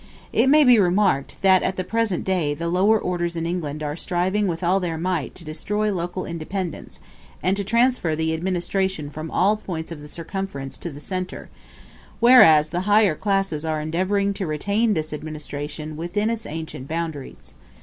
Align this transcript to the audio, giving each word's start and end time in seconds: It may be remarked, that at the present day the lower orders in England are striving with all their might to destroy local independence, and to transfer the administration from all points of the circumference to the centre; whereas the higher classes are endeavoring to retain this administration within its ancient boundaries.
It 0.33 0.49
may 0.49 0.63
be 0.63 0.79
remarked, 0.79 1.39
that 1.43 1.61
at 1.61 1.75
the 1.75 1.83
present 1.83 2.23
day 2.23 2.55
the 2.55 2.69
lower 2.69 2.97
orders 2.99 3.35
in 3.35 3.45
England 3.45 3.83
are 3.83 3.95
striving 3.95 4.47
with 4.47 4.63
all 4.63 4.79
their 4.79 4.97
might 4.97 5.35
to 5.35 5.43
destroy 5.43 5.93
local 5.93 6.25
independence, 6.25 6.99
and 7.43 7.55
to 7.55 7.63
transfer 7.63 8.15
the 8.15 8.33
administration 8.33 9.11
from 9.11 9.29
all 9.29 9.55
points 9.57 9.91
of 9.91 9.99
the 9.99 10.07
circumference 10.07 10.75
to 10.79 10.89
the 10.89 10.99
centre; 10.99 11.51
whereas 12.19 12.71
the 12.71 12.79
higher 12.89 13.13
classes 13.13 13.63
are 13.63 13.79
endeavoring 13.79 14.33
to 14.33 14.47
retain 14.47 14.95
this 14.95 15.13
administration 15.13 15.95
within 15.95 16.31
its 16.31 16.47
ancient 16.47 16.87
boundaries. 16.87 17.53